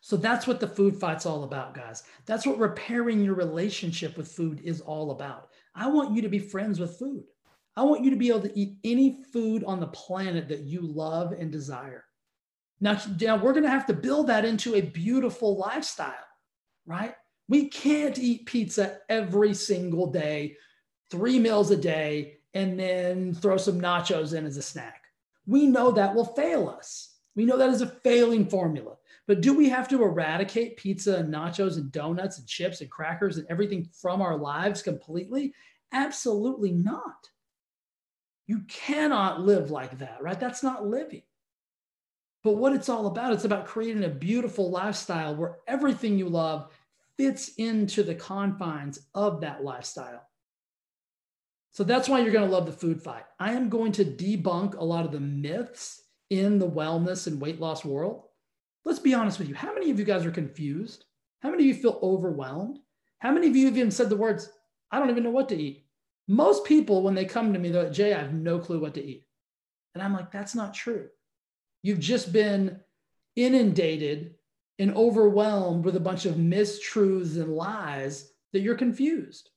So 0.05 0.17
that's 0.17 0.49
what 0.49 0.59
the 0.59 0.67
food 0.67 0.99
fight's 0.99 1.27
all 1.27 1.45
about, 1.45 1.75
guys. 1.75 2.03
That's 2.27 2.45
what 2.45 2.59
repairing 2.59 3.25
your 3.25 3.35
relationship 3.35 4.17
with 4.17 4.33
food 4.33 4.61
is 4.65 4.81
all 4.81 5.13
about. 5.13 5.51
I 5.77 5.87
want 5.87 6.15
you 6.15 6.23
to 6.23 6.29
be 6.29 6.41
friends 6.41 6.81
with 6.81 6.99
food. 6.99 7.23
I 7.77 7.85
want 7.85 8.03
you 8.03 8.11
to 8.11 8.17
be 8.17 8.29
able 8.29 8.43
to 8.43 8.59
eat 8.59 8.79
any 8.83 9.23
food 9.33 9.63
on 9.63 9.79
the 9.79 9.87
planet 9.87 10.49
that 10.49 10.63
you 10.65 10.83
love 10.83 11.31
and 11.31 11.53
desire. 11.53 12.05
Now, 12.81 13.01
now 13.21 13.37
we're 13.37 13.53
going 13.53 13.63
to 13.63 13.71
have 13.71 13.87
to 13.87 13.95
build 13.95 14.27
that 14.27 14.45
into 14.45 14.75
a 14.75 14.81
beautiful 14.81 15.57
lifestyle, 15.57 16.27
right? 16.85 17.15
We 17.49 17.69
can't 17.69 18.19
eat 18.19 18.47
pizza 18.47 18.99
every 19.09 19.55
single 19.55 20.11
day, 20.11 20.57
three 21.13 21.39
meals 21.39 21.71
a 21.71 21.77
day, 21.77 22.39
and 22.55 22.77
then 22.79 23.35
throw 23.35 23.57
some 23.57 23.81
nachos 23.81 24.37
in 24.37 24.47
as 24.47 24.57
a 24.57 24.63
snack. 24.63 25.05
We 25.47 25.67
know 25.67 25.93
that 25.93 26.13
will 26.13 26.25
fail 26.25 26.69
us. 26.69 27.15
We 27.37 27.45
know 27.45 27.57
that 27.57 27.71
is 27.71 27.83
a 27.83 27.87
failing 27.87 28.47
formula. 28.47 28.97
But 29.29 29.41
do 29.41 29.55
we 29.55 29.69
have 29.69 29.89
to 29.89 30.03
eradicate 30.03 30.77
pizza 30.77 31.17
and 31.17 31.33
nachos 31.33 31.77
and 31.77 31.93
donuts 31.93 32.39
and 32.39 32.47
chips 32.47 32.81
and 32.81 32.91
crackers 32.91 33.39
and 33.39 33.47
everything 33.49 33.89
from 34.01 34.21
our 34.21 34.37
lives 34.37 34.83
completely? 34.83 35.55
Absolutely 35.93 36.73
not. 36.73 37.29
You 38.47 38.63
cannot 38.69 39.41
live 39.41 39.71
like 39.71 39.99
that, 39.99 40.23
right? 40.23 40.39
That's 40.39 40.63
not 40.63 40.87
living. 40.87 41.23
But 42.43 42.57
what 42.57 42.73
it's 42.73 42.89
all 42.89 43.07
about, 43.07 43.33
it's 43.33 43.45
about 43.45 43.67
creating 43.67 44.03
a 44.05 44.09
beautiful 44.09 44.71
lifestyle 44.71 45.37
where 45.37 45.59
everything 45.69 46.19
you 46.19 46.29
love 46.29 46.73
fits 47.17 47.53
into 47.59 48.03
the 48.03 48.17
confines 48.17 48.99
of 49.15 49.43
that 49.43 49.63
lifestyle. 49.63 50.27
So 51.71 51.85
that's 51.85 52.09
why 52.09 52.19
you're 52.19 52.33
going 52.33 52.49
to 52.49 52.55
love 52.55 52.67
the 52.67 52.73
food 52.73 53.01
fight. 53.01 53.25
I 53.39 53.53
am 53.53 53.69
going 53.69 53.93
to 53.93 54.05
debunk 54.05 54.77
a 54.77 54.85
lot 54.85 55.05
of 55.05 55.13
the 55.13 55.21
myths 55.21 56.03
in 56.31 56.59
the 56.59 56.69
wellness 56.69 57.29
and 57.29 57.41
weight 57.41 57.61
loss 57.61 57.85
world 57.85 58.25
let's 58.85 58.99
be 58.99 59.15
honest 59.15 59.39
with 59.39 59.49
you. 59.49 59.55
How 59.55 59.73
many 59.75 59.91
of 59.91 59.99
you 59.99 60.05
guys 60.05 60.25
are 60.25 60.31
confused? 60.31 61.05
How 61.41 61.51
many 61.51 61.65
of 61.69 61.77
you 61.77 61.83
feel 61.83 61.99
overwhelmed? 62.03 62.79
How 63.19 63.33
many 63.33 63.49
of 63.49 63.57
you 63.57 63.67
have 63.67 63.77
even 63.77 63.91
said 63.91 64.09
the 64.09 64.17
words, 64.17 64.51
I 64.91 64.99
don't 64.99 65.11
even 65.11 65.23
know 65.25 65.31
what 65.31 65.49
to 65.51 65.57
eat? 65.57 65.87
Most 66.29 66.65
people, 66.65 67.03
when 67.03 67.15
they 67.15 67.25
come 67.25 67.53
to 67.53 67.59
me, 67.59 67.71
they're 67.71 67.85
like, 67.85 67.93
Jay, 67.93 68.15
I 68.15 68.19
have 68.19 68.33
no 68.33 68.59
clue 68.59 68.81
what 68.81 68.95
to 68.95 69.05
eat. 69.05 69.27
And 69.95 70.03
I'm 70.03 70.13
like, 70.13 70.31
that's 70.31 70.55
not 70.55 70.75
true. 70.75 71.09
You've 71.83 72.01
just 72.01 72.33
been 72.33 72.81
inundated 73.37 74.35
and 74.79 74.95
overwhelmed 74.95 75.85
with 75.85 75.97
a 75.97 76.01
bunch 76.01 76.27
of 76.27 76.37
mistruths 76.37 77.37
and 77.37 77.55
lies 77.55 78.33
that 78.53 78.61
you're 78.61 78.75
confused. 78.75 79.51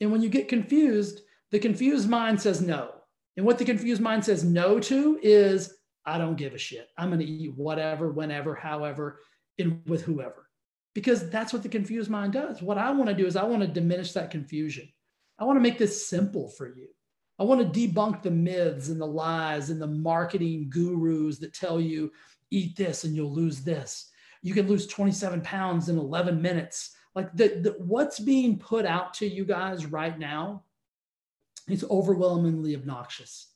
And 0.00 0.12
when 0.12 0.22
you 0.22 0.28
get 0.28 0.48
confused, 0.48 1.22
the 1.50 1.58
confused 1.58 2.08
mind 2.08 2.40
says 2.40 2.60
no. 2.60 2.90
And 3.36 3.46
what 3.46 3.58
the 3.58 3.64
confused 3.64 4.02
mind 4.02 4.24
says 4.24 4.44
no 4.44 4.80
to 4.80 5.18
is 5.22 5.77
I 6.08 6.16
don't 6.16 6.36
give 6.36 6.54
a 6.54 6.58
shit. 6.58 6.88
I'm 6.96 7.10
going 7.10 7.20
to 7.20 7.26
eat 7.26 7.54
whatever, 7.54 8.10
whenever, 8.10 8.54
however, 8.54 9.20
and 9.58 9.82
with 9.86 10.02
whoever. 10.02 10.48
Because 10.94 11.28
that's 11.28 11.52
what 11.52 11.62
the 11.62 11.68
confused 11.68 12.10
mind 12.10 12.32
does. 12.32 12.62
What 12.62 12.78
I 12.78 12.90
want 12.90 13.10
to 13.10 13.14
do 13.14 13.26
is 13.26 13.36
I 13.36 13.44
want 13.44 13.60
to 13.62 13.68
diminish 13.68 14.12
that 14.12 14.30
confusion. 14.30 14.88
I 15.38 15.44
want 15.44 15.56
to 15.56 15.62
make 15.62 15.78
this 15.78 16.08
simple 16.08 16.48
for 16.48 16.66
you. 16.66 16.88
I 17.38 17.44
want 17.44 17.60
to 17.60 17.80
debunk 17.80 18.22
the 18.22 18.30
myths 18.30 18.88
and 18.88 19.00
the 19.00 19.06
lies 19.06 19.70
and 19.70 19.80
the 19.80 19.86
marketing 19.86 20.70
gurus 20.70 21.38
that 21.38 21.52
tell 21.54 21.80
you 21.80 22.10
eat 22.50 22.74
this 22.74 23.04
and 23.04 23.14
you'll 23.14 23.32
lose 23.32 23.60
this. 23.60 24.10
You 24.42 24.54
can 24.54 24.66
lose 24.66 24.86
27 24.86 25.42
pounds 25.42 25.88
in 25.88 25.98
11 25.98 26.40
minutes. 26.40 26.96
Like 27.14 27.32
the, 27.34 27.48
the 27.48 27.76
what's 27.78 28.18
being 28.18 28.58
put 28.58 28.86
out 28.86 29.14
to 29.14 29.28
you 29.28 29.44
guys 29.44 29.86
right 29.86 30.18
now 30.18 30.64
is 31.68 31.84
overwhelmingly 31.84 32.74
obnoxious. 32.74 33.47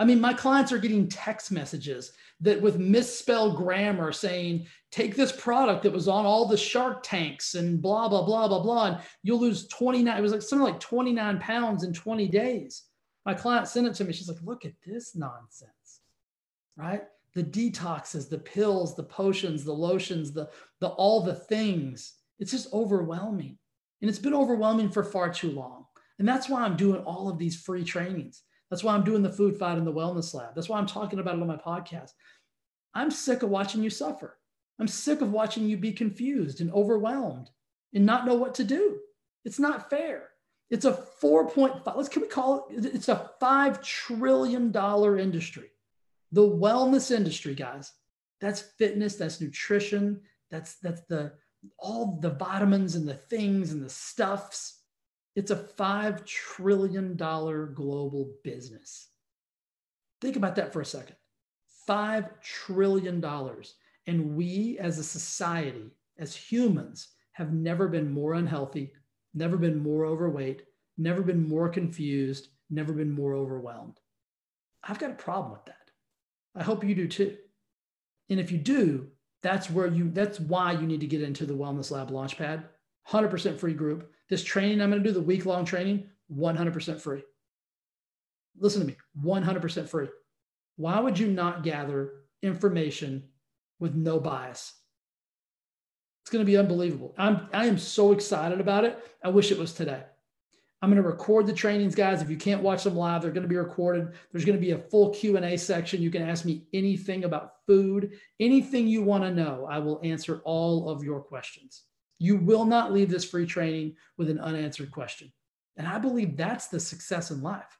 I 0.00 0.04
mean, 0.06 0.18
my 0.18 0.32
clients 0.32 0.72
are 0.72 0.78
getting 0.78 1.08
text 1.08 1.52
messages 1.52 2.12
that 2.40 2.60
with 2.60 2.78
misspelled 2.78 3.58
grammar 3.58 4.12
saying, 4.12 4.66
take 4.90 5.14
this 5.14 5.30
product 5.30 5.82
that 5.82 5.92
was 5.92 6.08
on 6.08 6.24
all 6.24 6.48
the 6.48 6.56
shark 6.56 7.02
tanks 7.02 7.54
and 7.54 7.82
blah, 7.82 8.08
blah, 8.08 8.24
blah, 8.24 8.48
blah, 8.48 8.62
blah. 8.62 8.86
And 8.86 8.98
you'll 9.22 9.40
lose 9.40 9.68
29, 9.68 10.16
it 10.16 10.22
was 10.22 10.32
like 10.32 10.40
something 10.40 10.64
like 10.64 10.80
29 10.80 11.38
pounds 11.38 11.84
in 11.84 11.92
20 11.92 12.28
days. 12.28 12.84
My 13.26 13.34
client 13.34 13.68
sent 13.68 13.86
it 13.86 13.94
to 13.96 14.04
me. 14.04 14.14
She's 14.14 14.28
like, 14.28 14.42
look 14.42 14.64
at 14.64 14.72
this 14.86 15.14
nonsense, 15.14 16.00
right? 16.78 17.02
The 17.34 17.44
detoxes, 17.44 18.30
the 18.30 18.38
pills, 18.38 18.96
the 18.96 19.04
potions, 19.04 19.64
the 19.64 19.74
lotions, 19.74 20.32
the, 20.32 20.48
the 20.80 20.88
all 20.88 21.20
the 21.20 21.34
things. 21.34 22.14
It's 22.38 22.52
just 22.52 22.72
overwhelming. 22.72 23.58
And 24.00 24.08
it's 24.08 24.18
been 24.18 24.32
overwhelming 24.32 24.88
for 24.88 25.04
far 25.04 25.30
too 25.30 25.50
long. 25.50 25.84
And 26.18 26.26
that's 26.26 26.48
why 26.48 26.62
I'm 26.62 26.76
doing 26.76 27.02
all 27.02 27.28
of 27.28 27.36
these 27.36 27.60
free 27.60 27.84
trainings. 27.84 28.42
That's 28.70 28.84
why 28.84 28.94
I'm 28.94 29.04
doing 29.04 29.22
the 29.22 29.32
food 29.32 29.56
fight 29.56 29.78
in 29.78 29.84
the 29.84 29.92
wellness 29.92 30.32
lab. 30.32 30.54
That's 30.54 30.68
why 30.68 30.78
I'm 30.78 30.86
talking 30.86 31.18
about 31.18 31.36
it 31.36 31.42
on 31.42 31.48
my 31.48 31.56
podcast. 31.56 32.12
I'm 32.94 33.10
sick 33.10 33.42
of 33.42 33.50
watching 33.50 33.82
you 33.82 33.90
suffer. 33.90 34.38
I'm 34.78 34.88
sick 34.88 35.20
of 35.20 35.32
watching 35.32 35.66
you 35.66 35.76
be 35.76 35.92
confused 35.92 36.60
and 36.60 36.72
overwhelmed 36.72 37.50
and 37.92 38.06
not 38.06 38.26
know 38.26 38.34
what 38.34 38.54
to 38.54 38.64
do. 38.64 38.98
It's 39.44 39.58
not 39.58 39.90
fair. 39.90 40.28
It's 40.70 40.84
a 40.84 40.92
4.5, 40.92 41.96
let's 41.96 42.08
can 42.08 42.22
we 42.22 42.28
call 42.28 42.68
it 42.70 42.84
it's 42.84 43.08
a 43.08 43.30
5 43.40 43.82
trillion 43.82 44.70
dollar 44.70 45.18
industry. 45.18 45.70
The 46.32 46.42
wellness 46.42 47.10
industry, 47.10 47.54
guys. 47.54 47.92
That's 48.40 48.60
fitness, 48.78 49.16
that's 49.16 49.40
nutrition, 49.40 50.20
that's 50.50 50.76
that's 50.76 51.02
the 51.02 51.32
all 51.78 52.18
the 52.22 52.30
vitamins 52.30 52.94
and 52.94 53.06
the 53.06 53.14
things 53.14 53.72
and 53.72 53.82
the 53.82 53.90
stuffs. 53.90 54.79
It's 55.36 55.50
a 55.50 55.56
$5 55.56 56.26
trillion 56.26 57.16
global 57.16 58.32
business. 58.42 59.08
Think 60.20 60.36
about 60.36 60.56
that 60.56 60.72
for 60.72 60.80
a 60.80 60.86
second. 60.86 61.16
$5 61.88 62.28
trillion. 62.42 63.24
And 64.06 64.36
we 64.36 64.78
as 64.78 64.98
a 64.98 65.04
society, 65.04 65.90
as 66.18 66.34
humans, 66.34 67.08
have 67.32 67.52
never 67.52 67.88
been 67.88 68.12
more 68.12 68.34
unhealthy, 68.34 68.92
never 69.34 69.56
been 69.56 69.78
more 69.78 70.04
overweight, 70.04 70.62
never 70.98 71.22
been 71.22 71.48
more 71.48 71.68
confused, 71.68 72.48
never 72.68 72.92
been 72.92 73.12
more 73.12 73.34
overwhelmed. 73.34 73.98
I've 74.82 74.98
got 74.98 75.10
a 75.10 75.14
problem 75.14 75.52
with 75.52 75.64
that. 75.66 75.90
I 76.54 76.62
hope 76.62 76.84
you 76.84 76.94
do 76.94 77.06
too. 77.08 77.36
And 78.28 78.40
if 78.40 78.50
you 78.50 78.58
do, 78.58 79.08
that's 79.42 79.70
where 79.70 79.86
you 79.86 80.10
that's 80.10 80.38
why 80.38 80.72
you 80.72 80.86
need 80.86 81.00
to 81.00 81.06
get 81.06 81.22
into 81.22 81.46
the 81.46 81.54
Wellness 81.54 81.90
Lab 81.90 82.10
Launchpad. 82.10 82.64
100% 83.10 83.58
free 83.58 83.74
group. 83.74 84.12
This 84.28 84.44
training 84.44 84.80
I'm 84.80 84.90
going 84.90 85.02
to 85.02 85.08
do, 85.08 85.14
the 85.14 85.20
week 85.20 85.46
long 85.46 85.64
training, 85.64 86.08
100% 86.34 87.00
free. 87.00 87.22
Listen 88.58 88.80
to 88.82 88.86
me, 88.86 88.96
100% 89.22 89.88
free. 89.88 90.08
Why 90.76 91.00
would 91.00 91.18
you 91.18 91.28
not 91.28 91.62
gather 91.62 92.12
information 92.42 93.24
with 93.78 93.94
no 93.94 94.20
bias? 94.20 94.74
It's 96.22 96.30
going 96.30 96.44
to 96.44 96.50
be 96.50 96.58
unbelievable. 96.58 97.14
I'm 97.18 97.48
I 97.52 97.66
am 97.66 97.78
so 97.78 98.12
excited 98.12 98.60
about 98.60 98.84
it. 98.84 98.98
I 99.24 99.30
wish 99.30 99.50
it 99.50 99.58
was 99.58 99.72
today. 99.72 100.02
I'm 100.82 100.90
going 100.90 101.02
to 101.02 101.08
record 101.08 101.46
the 101.46 101.52
trainings, 101.52 101.94
guys. 101.94 102.22
If 102.22 102.30
you 102.30 102.36
can't 102.36 102.62
watch 102.62 102.84
them 102.84 102.96
live, 102.96 103.20
they're 103.20 103.32
going 103.32 103.42
to 103.42 103.48
be 103.48 103.56
recorded. 103.56 104.12
There's 104.32 104.46
going 104.46 104.56
to 104.56 104.64
be 104.64 104.70
a 104.70 104.78
full 104.78 105.10
Q&A 105.10 105.56
section. 105.58 106.00
You 106.00 106.10
can 106.10 106.22
ask 106.22 106.46
me 106.46 106.64
anything 106.72 107.24
about 107.24 107.66
food, 107.66 108.12
anything 108.38 108.86
you 108.86 109.02
want 109.02 109.24
to 109.24 109.34
know. 109.34 109.66
I 109.70 109.78
will 109.78 110.00
answer 110.02 110.40
all 110.44 110.88
of 110.88 111.04
your 111.04 111.20
questions. 111.20 111.82
You 112.20 112.36
will 112.36 112.66
not 112.66 112.92
leave 112.92 113.10
this 113.10 113.24
free 113.24 113.46
training 113.46 113.96
with 114.18 114.30
an 114.30 114.38
unanswered 114.38 114.92
question. 114.92 115.32
And 115.76 115.88
I 115.88 115.98
believe 115.98 116.36
that's 116.36 116.68
the 116.68 116.78
success 116.78 117.30
in 117.30 117.42
life. 117.42 117.78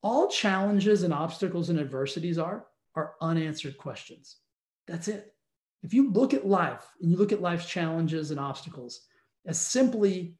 All 0.00 0.28
challenges 0.28 1.02
and 1.02 1.12
obstacles 1.12 1.68
and 1.68 1.78
adversities 1.78 2.38
are 2.38 2.66
are 2.94 3.14
unanswered 3.20 3.76
questions. 3.76 4.36
That's 4.86 5.08
it. 5.08 5.34
If 5.82 5.92
you 5.92 6.10
look 6.12 6.34
at 6.34 6.46
life 6.46 6.84
and 7.00 7.10
you 7.10 7.16
look 7.16 7.32
at 7.32 7.42
life's 7.42 7.66
challenges 7.66 8.30
and 8.30 8.40
obstacles 8.40 9.02
as 9.46 9.58
simply 9.58 10.36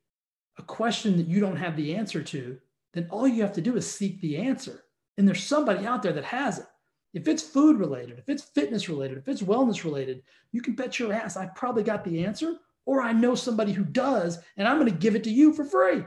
a 0.58 0.62
question 0.62 1.16
that 1.16 1.26
you 1.26 1.40
don't 1.40 1.56
have 1.56 1.76
the 1.76 1.94
answer 1.94 2.22
to, 2.22 2.58
then 2.92 3.08
all 3.10 3.26
you 3.26 3.42
have 3.42 3.52
to 3.54 3.60
do 3.60 3.76
is 3.76 3.90
seek 3.90 4.20
the 4.20 4.36
answer. 4.36 4.84
And 5.18 5.26
there's 5.26 5.42
somebody 5.42 5.86
out 5.86 6.02
there 6.02 6.12
that 6.12 6.24
has 6.24 6.58
it. 6.58 6.66
If 7.14 7.26
it's 7.26 7.42
food 7.42 7.78
related, 7.78 8.18
if 8.18 8.28
it's 8.28 8.42
fitness 8.42 8.88
related, 8.88 9.18
if 9.18 9.28
it's 9.28 9.42
wellness 9.42 9.84
related, 9.84 10.22
you 10.52 10.62
can 10.62 10.74
bet 10.74 10.98
your 10.98 11.12
ass 11.12 11.36
I 11.36 11.46
probably 11.46 11.82
got 11.82 12.04
the 12.04 12.24
answer, 12.24 12.56
or 12.86 13.02
I 13.02 13.12
know 13.12 13.34
somebody 13.34 13.72
who 13.72 13.84
does, 13.84 14.38
and 14.56 14.66
I'm 14.66 14.78
going 14.78 14.90
to 14.90 14.98
give 14.98 15.14
it 15.14 15.24
to 15.24 15.30
you 15.30 15.52
for 15.52 15.64
free. 15.64 16.04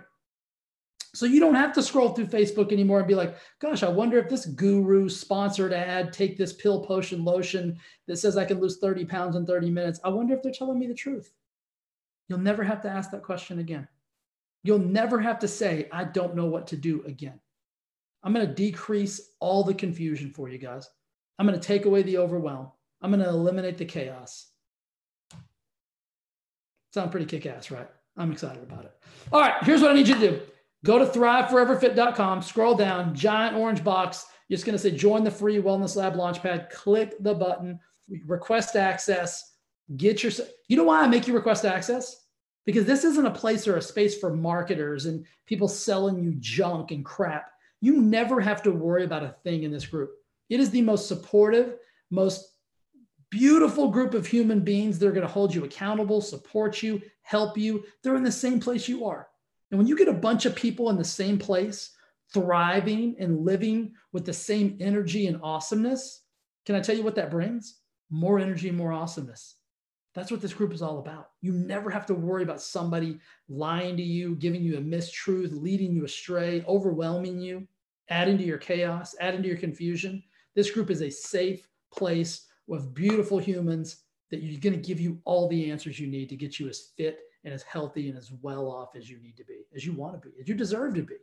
So 1.15 1.27
you 1.27 1.39
don't 1.39 1.53
have 1.53 1.74
to 1.74 1.84
scroll 1.84 2.10
through 2.10 2.25
Facebook 2.25 2.72
anymore 2.72 2.98
and 3.00 3.08
be 3.08 3.13
like, 3.13 3.36
gosh, 3.60 3.84
I 3.84 3.89
wonder 3.89 4.18
if 4.18 4.30
this 4.30 4.48
guru 4.48 5.08
sponsored 5.08 5.72
ad, 5.72 6.12
take 6.12 6.38
this 6.38 6.53
pill 6.53 6.84
potion 6.84 7.24
lotion 7.24 7.77
that 8.08 8.18
says 8.18 8.36
I 8.36 8.46
can 8.46 8.60
lose 8.60 8.80
30 8.80 9.06
pounds 9.06 9.36
in 9.36 9.46
30 9.46 9.70
minutes. 9.70 10.00
I 10.03 10.10
wonder 10.10 10.34
if 10.34 10.42
they're 10.42 10.51
telling 10.51 10.80
me 10.80 10.88
the 10.88 10.96
truth. 10.96 11.32
You'll 12.27 12.39
never 12.39 12.63
have 12.63 12.82
to 12.82 12.89
ask 12.89 13.12
that 13.12 13.22
question 13.22 13.60
again. 13.60 13.88
You'll 14.63 14.80
never 14.80 15.20
have 15.20 15.38
to 15.39 15.48
say, 15.48 15.88
I 15.92 16.06
don't 16.06 16.36
know 16.36 16.46
what 16.46 16.65
to 16.68 16.77
do 16.77 17.03
again. 17.06 17.39
I'm 18.24 18.34
going 18.34 18.48
to 18.48 18.53
decrease 18.53 19.34
all 19.39 19.63
the 19.63 19.74
confusion 19.74 20.32
for 20.32 20.50
you 20.50 20.58
guys. 20.58 20.89
I'm 21.38 21.46
going 21.46 21.60
to 21.60 21.68
take 21.68 21.86
away 21.86 22.01
the 22.03 22.18
overwhelm. 22.18 22.72
I'm 23.01 23.12
going 23.12 23.24
to 23.24 23.30
eliminate 23.30 23.77
the 23.77 23.86
chaos. 23.86 24.52
Sound 26.94 27.12
pretty 27.12 27.26
kick 27.26 27.46
ass, 27.46 27.72
right? 27.72 27.90
I'm 28.18 28.32
excited 28.32 28.62
about 28.62 28.86
it. 28.86 28.92
All 29.32 29.42
right, 29.42 29.56
here's 29.64 29.82
what 29.82 29.92
I 29.92 29.94
need 29.94 30.08
you 30.08 30.16
to 30.16 30.20
do 30.20 30.42
go 30.86 31.00
to 31.00 31.06
thriveforeverfit.com, 31.06 32.42
scroll 32.42 32.76
down, 32.76 33.16
giant 33.16 33.56
orange 33.56 33.84
box. 33.84 34.26
You're 34.48 34.58
just 34.58 34.66
going 34.66 34.78
to 34.78 34.82
say 34.82 34.92
join 34.92 35.24
the 35.24 35.32
free 35.32 35.58
Wellness 35.58 35.96
Lab 35.96 36.16
Launchpad. 36.16 36.70
Click 36.70 37.16
the 37.22 37.34
button, 37.34 37.80
request 38.26 38.76
access. 38.76 39.52
Get 39.96 40.24
your, 40.24 40.32
you 40.68 40.78
know 40.78 40.84
why 40.84 41.02
I 41.02 41.08
make 41.08 41.28
you 41.28 41.34
request 41.34 41.66
access? 41.66 42.24
because 42.66 42.86
this 42.86 43.04
isn't 43.04 43.26
a 43.26 43.32
place 43.32 43.68
or 43.68 43.78
a 43.78 43.82
space 43.82 44.18
for 44.18 44.34
marketers 44.34 45.06
and 45.06 45.26
people 45.46 45.68
selling 45.68 46.24
you 46.24 46.34
junk 46.40 46.92
and 46.92 47.04
crap. 47.04 47.52
You 47.82 48.02
never 48.02 48.40
have 48.40 48.62
to 48.64 48.72
worry 48.72 49.04
about 49.04 49.24
a 49.24 49.36
thing 49.44 49.64
in 49.64 49.72
this 49.72 49.86
group. 49.86 50.12
It 50.50 50.60
is 50.60 50.70
the 50.70 50.82
most 50.82 51.08
supportive, 51.08 51.76
most 52.10 52.52
beautiful 53.34 53.90
group 53.90 54.13
of 54.13 54.28
human 54.28 54.60
beings 54.60 55.00
that 55.00 55.08
are 55.08 55.12
going 55.12 55.25
to 55.25 55.34
hold 55.34 55.56
you 55.56 55.66
accountable, 55.66 56.22
support 56.22 56.84
you, 56.84 57.02
help 57.24 57.58
you. 57.58 57.84
They're 58.04 58.16
in 58.16 58.22
the 58.22 58.32
same 58.32 58.60
place 58.60 58.88
you 58.88 59.06
are. 59.06 59.28
And 59.72 59.80
when 59.80 59.88
you 59.88 59.98
get 59.98 60.08
a 60.08 60.13
bunch 60.13 60.46
of 60.46 60.56
people 60.56 60.92
in 60.92 60.98
the 60.98 61.04
same 61.04 61.40
place, 61.40 61.96
thriving 62.32 63.16
and 63.18 63.44
living 63.44 63.94
with 64.12 64.24
the 64.24 64.34
same 64.34 64.78
energy 64.80 65.25
and 65.25 65.40
awesomeness, 65.42 66.22
can 66.68 66.75
I 66.75 66.80
tell 66.80 66.96
you 66.96 67.02
what 67.02 67.16
that 67.16 67.32
brings? 67.32 67.80
More 68.12 68.38
energy 68.38 68.70
more 68.70 68.94
awesomeness. 68.94 69.56
That's 70.13 70.30
what 70.30 70.40
this 70.40 70.54
group 70.54 70.72
is 70.72 70.84
all 70.84 71.00
about. 71.00 71.32
You 71.42 71.54
never 71.54 71.90
have 71.90 72.06
to 72.06 72.13
worry 72.13 72.44
about 72.44 72.62
somebody 72.62 73.18
lying 73.50 73.98
to 73.98 74.04
you, 74.04 74.36
giving 74.36 74.62
you 74.62 74.78
a 74.78 74.82
mistruth, 74.82 75.60
leading 75.60 75.92
you 75.92 76.06
astray, 76.06 76.63
overwhelming 76.68 77.40
you, 77.40 77.68
adding 78.10 78.38
to 78.38 78.44
your 78.44 78.60
chaos, 78.60 79.16
adding 79.20 79.42
to 79.42 79.48
your 79.48 79.58
confusion. 79.58 80.22
This 80.54 80.70
group 80.70 80.92
is 80.92 81.02
a 81.02 81.10
safe 81.10 81.68
place 81.92 82.46
with 82.67 82.93
beautiful 82.93 83.38
humans 83.38 83.98
that 84.32 84.41
you're 84.41 84.60
going 84.60 84.74
to 84.74 84.88
give 84.88 85.00
you 85.00 85.20
all 85.25 85.48
the 85.48 85.70
answers 85.70 86.00
you 86.00 86.08
need 86.08 86.29
to 86.29 86.36
get 86.36 86.60
you 86.60 86.67
as 86.67 86.91
fit 86.98 87.20
and 87.43 87.53
as 87.53 87.63
healthy 87.63 88.10
and 88.10 88.17
as 88.17 88.32
well 88.41 88.67
off 88.67 88.96
as 88.96 89.10
you 89.10 89.20
need 89.20 89.38
to 89.38 89.43
be, 89.43 89.65
as 89.75 89.86
you 89.86 89.93
want 89.93 90.13
to 90.13 90.27
be, 90.27 90.34
as 90.41 90.48
you 90.48 90.55
deserve 90.55 90.96
to 90.96 91.03
be. 91.03 91.15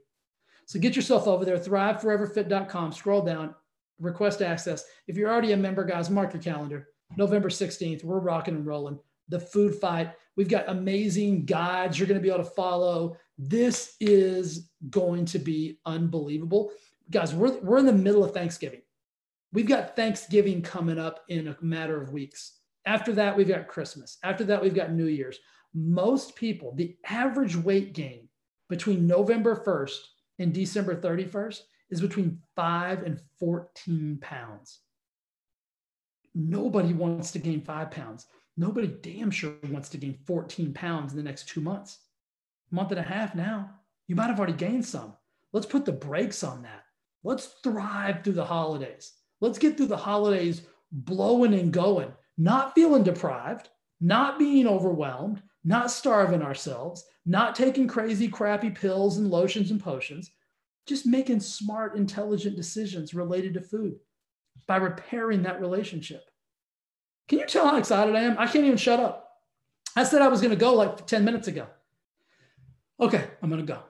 So 0.66 0.78
get 0.78 0.94
yourself 0.94 1.26
over 1.26 1.44
there, 1.44 1.58
thriveforeverfit.com, 1.58 2.92
scroll 2.92 3.22
down, 3.22 3.54
request 3.98 4.42
access. 4.42 4.84
If 5.06 5.16
you're 5.16 5.30
already 5.30 5.52
a 5.52 5.56
member, 5.56 5.84
guys, 5.84 6.10
mark 6.10 6.32
your 6.32 6.42
calendar. 6.42 6.88
November 7.16 7.48
16th, 7.48 8.04
we're 8.04 8.20
rocking 8.20 8.54
and 8.54 8.66
rolling. 8.66 8.98
The 9.28 9.40
food 9.40 9.74
fight. 9.74 10.12
We've 10.36 10.48
got 10.48 10.68
amazing 10.68 11.44
guides 11.44 11.98
you're 11.98 12.06
going 12.06 12.20
to 12.20 12.22
be 12.22 12.32
able 12.32 12.44
to 12.44 12.50
follow. 12.50 13.16
This 13.36 13.96
is 14.00 14.70
going 14.90 15.24
to 15.26 15.38
be 15.38 15.78
unbelievable. 15.86 16.70
Guys, 17.10 17.34
we're, 17.34 17.58
we're 17.60 17.78
in 17.78 17.86
the 17.86 17.92
middle 17.92 18.22
of 18.22 18.32
Thanksgiving. 18.32 18.82
We've 19.52 19.66
got 19.66 19.96
Thanksgiving 19.96 20.62
coming 20.62 20.98
up 20.98 21.24
in 21.28 21.48
a 21.48 21.56
matter 21.60 22.00
of 22.00 22.12
weeks. 22.12 22.58
After 22.86 23.12
that, 23.14 23.36
we've 23.36 23.48
got 23.48 23.68
Christmas. 23.68 24.18
After 24.22 24.44
that, 24.44 24.62
we've 24.62 24.74
got 24.74 24.92
New 24.92 25.06
Year's. 25.06 25.38
Most 25.74 26.36
people, 26.36 26.72
the 26.74 26.96
average 27.04 27.56
weight 27.56 27.92
gain 27.92 28.28
between 28.68 29.06
November 29.06 29.56
1st 29.56 29.98
and 30.38 30.52
December 30.52 30.94
31st 30.94 31.60
is 31.90 32.00
between 32.00 32.38
five 32.54 33.02
and 33.02 33.20
14 33.38 34.18
pounds. 34.20 34.80
Nobody 36.34 36.94
wants 36.94 37.32
to 37.32 37.40
gain 37.40 37.60
five 37.60 37.90
pounds. 37.90 38.26
Nobody 38.56 38.86
damn 38.86 39.30
sure 39.30 39.54
wants 39.68 39.88
to 39.90 39.98
gain 39.98 40.18
14 40.26 40.72
pounds 40.72 41.12
in 41.12 41.18
the 41.18 41.24
next 41.24 41.48
two 41.48 41.60
months. 41.60 41.98
Month 42.70 42.92
and 42.92 43.00
a 43.00 43.02
half 43.04 43.34
now. 43.34 43.70
You 44.06 44.14
might 44.14 44.28
have 44.28 44.38
already 44.38 44.52
gained 44.52 44.86
some. 44.86 45.14
Let's 45.52 45.66
put 45.66 45.84
the 45.84 45.92
brakes 45.92 46.44
on 46.44 46.62
that. 46.62 46.84
Let's 47.24 47.46
thrive 47.64 48.22
through 48.22 48.34
the 48.34 48.44
holidays. 48.44 49.12
Let's 49.40 49.58
get 49.58 49.76
through 49.76 49.86
the 49.86 49.96
holidays 49.96 50.62
blowing 50.92 51.54
and 51.54 51.72
going, 51.72 52.12
not 52.36 52.74
feeling 52.74 53.02
deprived, 53.02 53.68
not 54.00 54.38
being 54.38 54.66
overwhelmed, 54.66 55.42
not 55.64 55.90
starving 55.90 56.42
ourselves, 56.42 57.04
not 57.26 57.54
taking 57.54 57.86
crazy, 57.86 58.28
crappy 58.28 58.70
pills 58.70 59.18
and 59.18 59.30
lotions 59.30 59.70
and 59.70 59.82
potions, 59.82 60.30
just 60.86 61.06
making 61.06 61.40
smart, 61.40 61.96
intelligent 61.96 62.56
decisions 62.56 63.14
related 63.14 63.54
to 63.54 63.60
food 63.60 63.96
by 64.66 64.76
repairing 64.76 65.42
that 65.42 65.60
relationship. 65.60 66.24
Can 67.28 67.38
you 67.38 67.46
tell 67.46 67.68
how 67.68 67.76
excited 67.76 68.16
I 68.16 68.22
am? 68.22 68.38
I 68.38 68.46
can't 68.46 68.64
even 68.64 68.76
shut 68.76 69.00
up. 69.00 69.28
I 69.94 70.04
said 70.04 70.22
I 70.22 70.28
was 70.28 70.40
going 70.40 70.50
to 70.50 70.56
go 70.56 70.74
like 70.74 71.06
10 71.06 71.24
minutes 71.24 71.48
ago. 71.48 71.66
Okay, 72.98 73.24
I'm 73.42 73.50
going 73.50 73.64
to 73.64 73.72
go. 73.72 73.80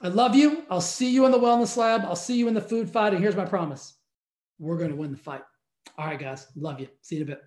I 0.00 0.08
love 0.08 0.34
you. 0.34 0.64
I'll 0.70 0.80
see 0.80 1.10
you 1.10 1.24
in 1.26 1.32
the 1.32 1.38
wellness 1.38 1.76
lab. 1.76 2.04
I'll 2.04 2.16
see 2.16 2.36
you 2.36 2.48
in 2.48 2.54
the 2.54 2.60
food 2.60 2.88
fight. 2.90 3.12
And 3.12 3.22
here's 3.22 3.36
my 3.36 3.44
promise 3.44 3.97
we're 4.58 4.76
going 4.76 4.90
to 4.90 4.96
win 4.96 5.10
the 5.10 5.16
fight. 5.16 5.42
All 5.96 6.06
right, 6.06 6.18
guys. 6.18 6.46
Love 6.56 6.80
you. 6.80 6.88
See 7.02 7.16
you 7.16 7.22
in 7.22 7.28
a 7.28 7.34
bit. 7.34 7.42